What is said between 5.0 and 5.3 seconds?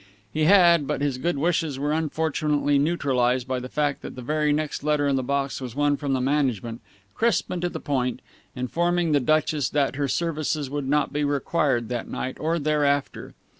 in the